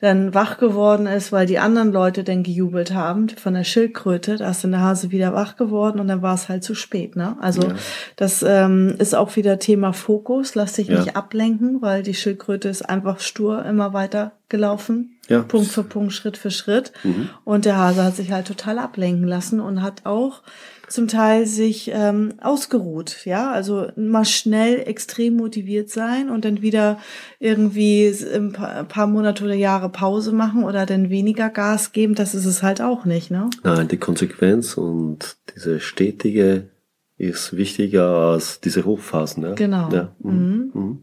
dann 0.00 0.34
wach 0.34 0.58
geworden 0.58 1.06
ist, 1.06 1.32
weil 1.32 1.46
die 1.46 1.58
anderen 1.58 1.92
Leute 1.92 2.24
dann 2.24 2.42
gejubelt 2.42 2.92
haben 2.92 3.28
von 3.28 3.54
der 3.54 3.64
Schildkröte, 3.64 4.36
da 4.36 4.50
ist 4.50 4.64
dann 4.64 4.72
der 4.72 4.80
Hase 4.80 5.10
wieder 5.10 5.32
wach 5.34 5.56
geworden 5.56 6.00
und 6.00 6.08
dann 6.08 6.22
war 6.22 6.34
es 6.34 6.48
halt 6.48 6.64
zu 6.64 6.74
spät. 6.74 7.16
Ne? 7.16 7.36
Also 7.40 7.62
ja. 7.62 7.74
das 8.16 8.44
ähm, 8.46 8.94
ist 8.98 9.14
auch 9.14 9.34
wieder 9.36 9.58
Thema 9.58 9.92
Fokus, 9.92 10.54
lass 10.54 10.74
dich 10.74 10.88
ja. 10.88 10.98
nicht 10.98 11.16
ablenken, 11.16 11.80
weil 11.82 12.02
die 12.02 12.14
Schildkröte 12.14 12.68
ist 12.68 12.82
einfach 12.82 13.20
stur 13.20 13.64
immer 13.64 13.92
weiter 13.92 14.32
gelaufen, 14.48 15.13
ja. 15.28 15.42
Punkt 15.42 15.68
für 15.68 15.84
Punkt, 15.84 16.12
Schritt 16.12 16.36
für 16.36 16.50
Schritt. 16.50 16.92
Mhm. 17.02 17.30
Und 17.44 17.64
der 17.64 17.76
Hase 17.76 18.04
hat 18.04 18.16
sich 18.16 18.32
halt 18.32 18.46
total 18.46 18.78
ablenken 18.78 19.26
lassen 19.26 19.60
und 19.60 19.82
hat 19.82 20.02
auch 20.04 20.42
zum 20.88 21.08
Teil 21.08 21.46
sich 21.46 21.90
ähm, 21.92 22.34
ausgeruht, 22.40 23.24
ja, 23.24 23.50
also 23.50 23.88
mal 23.96 24.24
schnell 24.24 24.82
extrem 24.86 25.36
motiviert 25.36 25.90
sein 25.90 26.28
und 26.28 26.44
dann 26.44 26.62
wieder 26.62 26.98
irgendwie 27.40 28.14
ein 28.34 28.52
paar 28.52 29.06
Monate 29.06 29.44
oder 29.44 29.54
Jahre 29.54 29.88
Pause 29.88 30.32
machen 30.32 30.62
oder 30.64 30.86
dann 30.86 31.10
weniger 31.10 31.48
Gas 31.48 31.92
geben, 31.92 32.14
das 32.14 32.34
ist 32.34 32.46
es 32.46 32.62
halt 32.62 32.80
auch 32.80 33.04
nicht, 33.04 33.30
ne? 33.30 33.48
Nein, 33.62 33.88
die 33.88 33.96
Konsequenz 33.96 34.76
und 34.76 35.36
diese 35.54 35.80
stetige 35.80 36.68
ist 37.16 37.56
wichtiger 37.56 38.08
als 38.32 38.60
diese 38.60 38.84
Hochphasen, 38.84 39.42
ja. 39.42 39.54
Genau. 39.54 39.90
Ja. 39.90 40.14
Mhm. 40.20 40.70
Mhm. 40.74 40.98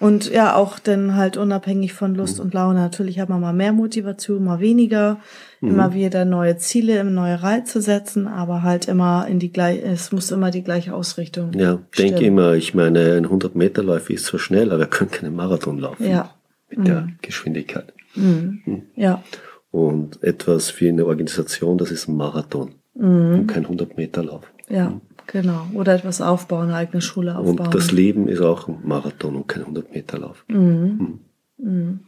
Und 0.00 0.30
ja, 0.30 0.56
auch 0.56 0.78
dann 0.78 1.14
halt 1.14 1.36
unabhängig 1.36 1.92
von 1.92 2.14
Lust 2.14 2.38
mhm. 2.38 2.44
und 2.44 2.54
Laune. 2.54 2.80
Natürlich 2.80 3.20
hat 3.20 3.28
man 3.28 3.40
mal 3.40 3.52
mehr 3.52 3.74
Motivation, 3.74 4.42
mal 4.42 4.58
weniger, 4.58 5.18
mhm. 5.60 5.70
immer 5.70 5.94
wieder 5.94 6.24
neue 6.24 6.56
Ziele, 6.56 7.04
neue 7.04 7.42
Reize 7.42 7.82
setzen, 7.82 8.26
aber 8.26 8.62
halt 8.62 8.88
immer 8.88 9.26
in 9.28 9.38
die 9.38 9.52
gleiche, 9.52 9.82
es 9.82 10.10
muss 10.10 10.30
immer 10.30 10.50
die 10.50 10.64
gleiche 10.64 10.94
Ausrichtung. 10.94 11.52
Ja, 11.52 11.78
denke 11.98 12.24
immer, 12.24 12.54
ich 12.54 12.72
meine, 12.72 13.14
ein 13.16 13.24
100 13.24 13.54
Meter 13.54 13.82
Lauf 13.82 14.08
ist 14.08 14.24
so 14.24 14.38
schnell, 14.38 14.70
aber 14.70 14.80
wir 14.80 14.86
können 14.86 15.10
keinen 15.10 15.36
Marathon 15.36 15.78
laufen. 15.78 16.08
Ja. 16.08 16.34
Mit 16.70 16.78
mhm. 16.78 16.84
der 16.84 17.08
Geschwindigkeit. 17.20 17.92
Mhm. 18.14 18.62
Mhm. 18.64 18.82
Ja. 18.96 19.22
Und 19.70 20.22
etwas 20.22 20.70
für 20.70 20.88
eine 20.88 21.04
Organisation, 21.04 21.76
das 21.76 21.90
ist 21.90 22.08
ein 22.08 22.16
Marathon 22.16 22.72
mhm. 22.94 23.40
und 23.40 23.46
kein 23.48 23.64
100 23.64 23.98
Meter 23.98 24.24
Lauf. 24.24 24.50
Ja. 24.70 24.98
Genau, 25.32 25.68
oder 25.74 25.94
etwas 25.94 26.20
aufbauen, 26.20 26.64
eine 26.64 26.74
eigene 26.74 27.00
Schule 27.00 27.38
aufbauen. 27.38 27.66
Und 27.66 27.74
das 27.74 27.92
Leben 27.92 28.26
ist 28.26 28.40
auch 28.40 28.66
ein 28.66 28.80
Marathon 28.82 29.36
und 29.36 29.46
kein 29.46 29.62
100-Meter-Lauf. 29.64 30.44
Mhm. 30.48 31.20
Mhm. 31.56 32.00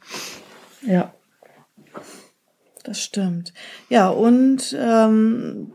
Ja, 0.85 1.15
das 2.83 3.01
stimmt. 3.01 3.53
Ja, 3.89 4.09
und 4.09 4.77
ähm, 4.77 5.73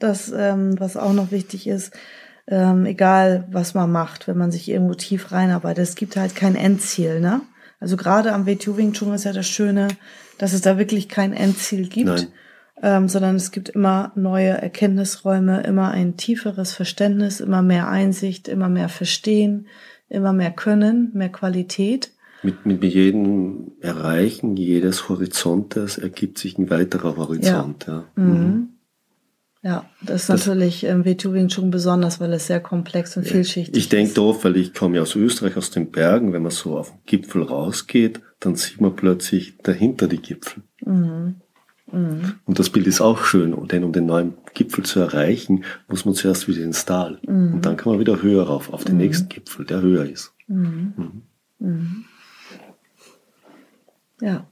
das, 0.00 0.32
ähm, 0.36 0.80
was 0.80 0.96
auch 0.96 1.12
noch 1.12 1.30
wichtig 1.30 1.68
ist, 1.68 1.92
ähm, 2.48 2.86
egal 2.86 3.46
was 3.52 3.74
man 3.74 3.92
macht, 3.92 4.26
wenn 4.26 4.36
man 4.36 4.50
sich 4.50 4.68
irgendwo 4.68 4.94
tief 4.94 5.30
reinarbeitet, 5.30 5.84
es 5.84 5.94
gibt 5.94 6.16
halt 6.16 6.34
kein 6.34 6.56
Endziel, 6.56 7.20
ne? 7.20 7.42
Also 7.78 7.96
gerade 7.96 8.32
am 8.32 8.46
WTU 8.46 8.76
Wing 8.76 8.94
Chun 8.94 9.14
ist 9.14 9.24
ja 9.24 9.32
das 9.32 9.46
Schöne, 9.46 9.88
dass 10.38 10.54
es 10.54 10.60
da 10.60 10.76
wirklich 10.76 11.08
kein 11.08 11.32
Endziel 11.32 11.88
gibt. 11.88 12.08
Nein 12.08 12.26
ähm, 12.82 13.08
sondern 13.08 13.36
es 13.36 13.52
gibt 13.52 13.68
immer 13.68 14.12
neue 14.16 14.50
Erkenntnisräume, 14.50 15.62
immer 15.62 15.92
ein 15.92 16.16
tieferes 16.16 16.72
Verständnis, 16.72 17.40
immer 17.40 17.62
mehr 17.62 17.88
Einsicht, 17.88 18.48
immer 18.48 18.68
mehr 18.68 18.88
Verstehen, 18.88 19.68
immer 20.08 20.32
mehr 20.32 20.50
Können, 20.50 21.10
mehr 21.14 21.30
Qualität. 21.30 22.10
Mit, 22.42 22.66
mit 22.66 22.82
jedem 22.82 23.70
Erreichen 23.80 24.56
jedes 24.56 25.08
Horizontes 25.08 25.96
ergibt 25.96 26.38
sich 26.38 26.58
ein 26.58 26.70
weiterer 26.70 27.16
Horizont. 27.16 27.86
Ja, 27.86 28.04
ja. 28.16 28.22
Mhm. 28.22 28.70
ja 29.62 29.84
das 30.04 30.22
ist 30.22 30.28
das, 30.28 30.46
natürlich 30.48 30.82
im 30.82 31.04
WTU 31.04 31.48
schon 31.50 31.70
besonders, 31.70 32.18
weil 32.18 32.32
es 32.32 32.48
sehr 32.48 32.58
komplex 32.58 33.16
und 33.16 33.28
vielschichtig 33.28 33.74
ich 33.74 33.78
ist. 33.78 33.84
Ich 33.84 33.88
denke 33.90 34.14
doof, 34.14 34.42
weil 34.42 34.56
ich 34.56 34.74
komme 34.74 34.96
ja 34.96 35.02
aus 35.02 35.14
Österreich, 35.14 35.56
aus 35.56 35.70
den 35.70 35.92
Bergen. 35.92 36.32
Wenn 36.32 36.42
man 36.42 36.50
so 36.50 36.76
auf 36.76 36.90
den 36.90 36.98
Gipfel 37.06 37.44
rausgeht, 37.44 38.20
dann 38.40 38.56
sieht 38.56 38.80
man 38.80 38.96
plötzlich 38.96 39.56
dahinter 39.58 40.08
die 40.08 40.20
Gipfel. 40.20 40.64
Mhm. 40.84 41.41
Mhm. 41.92 42.34
Und 42.46 42.58
das 42.58 42.70
Bild 42.70 42.86
ist 42.86 43.00
auch 43.00 43.24
schön, 43.24 43.54
denn 43.68 43.84
um 43.84 43.92
den 43.92 44.06
neuen 44.06 44.34
Gipfel 44.54 44.84
zu 44.84 45.00
erreichen, 45.00 45.64
muss 45.88 46.04
man 46.04 46.14
zuerst 46.14 46.48
wieder 46.48 46.62
ins 46.62 46.84
Tal. 46.84 47.18
Mhm. 47.26 47.54
Und 47.54 47.66
dann 47.66 47.76
kann 47.76 47.92
man 47.92 48.00
wieder 48.00 48.22
höher 48.22 48.44
rauf, 48.44 48.72
auf 48.72 48.84
den 48.84 48.94
mhm. 48.94 49.02
nächsten 49.02 49.28
Gipfel, 49.28 49.66
der 49.66 49.82
höher 49.82 50.06
ist. 50.06 50.32
Mhm. 50.48 51.22
Mhm. 51.58 52.04
Ja. 54.20 54.46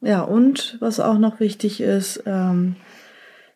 Ja, 0.00 0.22
und 0.22 0.76
was 0.80 1.00
auch 1.00 1.18
noch 1.18 1.40
wichtig 1.40 1.80
ist, 1.80 2.22
ähm, 2.26 2.76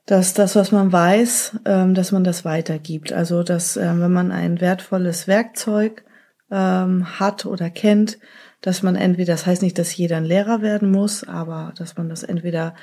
dass 0.06 0.34
das, 0.34 0.56
was 0.56 0.72
man 0.72 0.90
weiß, 0.90 1.60
ähm, 1.64 1.94
dass 1.94 2.10
man 2.10 2.24
das 2.24 2.44
weitergibt. 2.44 3.12
Also, 3.12 3.42
dass 3.44 3.76
ähm, 3.76 4.00
wenn 4.00 4.12
man 4.12 4.32
ein 4.32 4.60
wertvolles 4.60 5.28
Werkzeug 5.28 6.04
ähm, 6.50 7.20
hat 7.20 7.46
oder 7.46 7.70
kennt, 7.70 8.18
dass 8.62 8.82
man 8.82 8.96
entweder, 8.96 9.34
das 9.34 9.44
heißt 9.44 9.60
nicht, 9.60 9.78
dass 9.78 9.94
jeder 9.94 10.16
ein 10.16 10.24
Lehrer 10.24 10.62
werden 10.62 10.90
muss, 10.90 11.24
aber 11.24 11.74
dass 11.76 11.96
man 11.96 12.08
das 12.08 12.22
entweder 12.22 12.74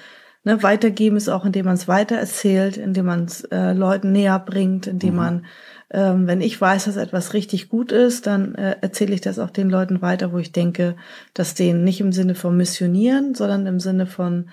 ne, 0.43 0.61
weitergeben 0.61 1.17
ist 1.17 1.29
auch, 1.29 1.45
indem 1.45 1.65
man 1.65 1.75
es 1.75 1.87
weitererzählt, 1.87 2.77
indem 2.77 3.05
man 3.05 3.25
es 3.25 3.41
äh, 3.45 3.73
Leuten 3.73 4.11
näher 4.11 4.39
bringt, 4.39 4.87
indem 4.87 5.11
mhm. 5.11 5.15
man, 5.15 5.45
ähm, 5.91 6.27
wenn 6.27 6.41
ich 6.41 6.59
weiß, 6.59 6.85
dass 6.85 6.97
etwas 6.97 7.33
richtig 7.33 7.69
gut 7.69 7.91
ist, 7.91 8.27
dann 8.27 8.55
äh, 8.55 8.75
erzähle 8.81 9.13
ich 9.13 9.21
das 9.21 9.39
auch 9.39 9.49
den 9.49 9.69
Leuten 9.69 10.01
weiter, 10.01 10.33
wo 10.33 10.37
ich 10.37 10.51
denke, 10.51 10.95
dass 11.33 11.55
denen 11.55 11.83
nicht 11.83 12.01
im 12.01 12.11
Sinne 12.11 12.35
von 12.35 12.55
missionieren, 12.55 13.33
sondern 13.33 13.65
im 13.65 13.79
Sinne 13.79 14.05
von 14.05 14.49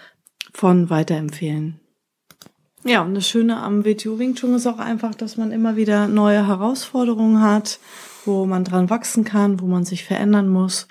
von 0.52 0.88
weiterempfehlen. 0.88 1.80
Ja, 2.85 3.02
und 3.02 3.14
das 3.14 3.28
Schöne 3.28 3.59
am 3.59 3.85
WTU 3.85 4.18
Wing 4.18 4.37
Chun 4.37 4.54
ist 4.54 4.66
auch 4.66 4.78
einfach, 4.78 5.14
dass 5.14 5.37
man 5.37 5.50
immer 5.50 5.76
wieder 5.76 6.06
neue 6.06 6.47
Herausforderungen 6.47 7.42
hat, 7.42 7.78
wo 8.25 8.47
man 8.47 8.64
dran 8.64 8.88
wachsen 8.88 9.25
kann, 9.25 9.61
wo 9.61 9.66
man 9.66 9.85
sich 9.85 10.04
verändern 10.04 10.49
muss 10.49 10.87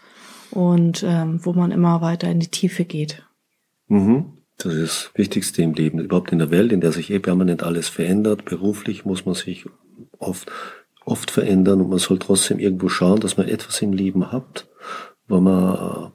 und 0.55 1.03
ähm, 1.07 1.39
wo 1.43 1.53
man 1.53 1.71
immer 1.71 2.01
weiter 2.01 2.29
in 2.29 2.39
die 2.39 2.47
Tiefe 2.47 2.85
geht. 2.85 3.23
Mhm. 3.87 4.25
Das 4.57 4.73
ist 4.73 4.81
das 4.81 5.11
Wichtigste 5.15 5.61
im 5.61 5.73
Leben, 5.73 5.99
überhaupt 5.99 6.31
in 6.31 6.39
der 6.39 6.49
Welt, 6.49 6.71
in 6.71 6.79
der 6.79 6.93
sich 6.93 7.11
eh 7.11 7.19
permanent 7.19 7.61
alles 7.61 7.89
verändert. 7.89 8.45
Beruflich 8.45 9.03
muss 9.05 9.25
man 9.25 9.35
sich 9.35 9.65
oft, 10.17 10.49
oft 11.03 11.29
verändern 11.29 11.81
und 11.81 11.89
man 11.89 11.99
soll 11.99 12.19
trotzdem 12.19 12.59
irgendwo 12.59 12.87
schauen, 12.87 13.19
dass 13.19 13.35
man 13.35 13.49
etwas 13.49 13.81
im 13.81 13.91
Leben 13.91 14.31
hat, 14.31 14.67
wo 15.27 15.41
man 15.41 16.13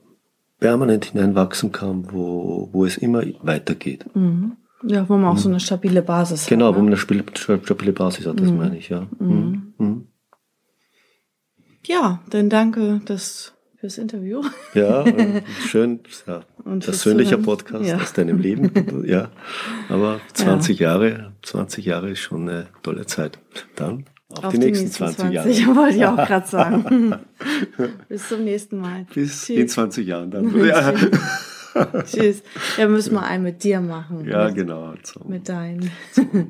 permanent 0.58 1.06
hineinwachsen 1.06 1.70
kann, 1.70 2.10
wo, 2.12 2.70
wo 2.72 2.86
es 2.86 2.96
immer 2.96 3.22
weitergeht. 3.42 4.06
Mhm. 4.14 4.56
Ja, 4.82 5.06
wo 5.10 5.18
man 5.18 5.32
auch 5.32 5.38
so 5.38 5.50
eine 5.50 5.60
stabile 5.60 6.00
Basis 6.00 6.46
genau, 6.46 6.68
hat. 6.68 6.74
Genau, 6.74 6.78
wo 6.78 6.88
ne? 6.88 6.96
man 6.96 7.26
eine 7.48 7.62
stabile 7.62 7.92
Basis 7.92 8.26
hat, 8.26 8.40
das 8.40 8.50
mhm. 8.50 8.56
meine 8.56 8.78
ich, 8.78 8.88
ja. 8.88 9.06
Mhm. 9.18 9.28
mhm. 9.28 9.74
mhm. 9.76 10.06
Ja, 11.86 12.20
dann 12.28 12.50
danke, 12.50 13.00
dass 13.06 13.54
fürs 13.80 13.96
Interview. 13.96 14.42
Ja, 14.74 15.04
schön, 15.66 16.00
ja, 16.26 16.44
und 16.64 16.84
persönlicher 16.84 17.38
Podcast 17.38 17.86
ja. 17.86 17.96
aus 17.96 18.12
deinem 18.12 18.38
Leben. 18.38 18.70
Ja, 19.06 19.30
aber 19.88 20.20
20 20.34 20.78
ja. 20.78 20.90
Jahre, 20.90 21.32
20 21.42 21.84
Jahre 21.84 22.10
ist 22.10 22.20
schon 22.20 22.48
eine 22.48 22.66
tolle 22.82 23.06
Zeit. 23.06 23.38
Dann 23.76 24.04
auf, 24.28 24.44
auf 24.44 24.52
die, 24.52 24.58
nächsten, 24.58 24.84
nächsten 24.84 25.04
20, 25.04 25.16
20 25.16 25.34
Jahre. 25.34 25.50
Jahre. 25.50 25.76
wollte 25.76 25.96
ich 25.96 26.04
auch 26.04 26.16
gerade 26.16 26.46
sagen. 26.46 27.14
Bis 28.08 28.28
zum 28.28 28.44
nächsten 28.44 28.78
Mal. 28.78 29.06
Bis 29.14 29.46
Tschüss. 29.46 29.56
in 29.56 29.68
20 29.68 30.06
Jahren 30.06 30.30
dann. 30.30 30.64
Ja. 30.64 30.92
Tschüss. 32.04 32.42
Ja, 32.76 32.88
müssen 32.88 33.14
wir 33.14 33.22
einen 33.22 33.44
mit 33.44 33.64
dir 33.64 33.80
machen. 33.80 34.26
Ja, 34.28 34.46
mit, 34.46 34.56
genau. 34.56 34.94
Zum, 35.02 35.28
mit 35.28 35.48
deinem 35.48 35.90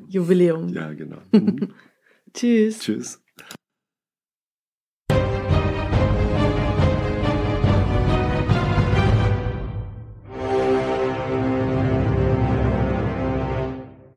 Jubiläum. 0.09 0.69
Ja, 0.71 0.93
genau. 0.93 1.19
Mhm. 1.31 1.73
Tschüss. 2.35 2.81
Tschüss. 2.81 3.23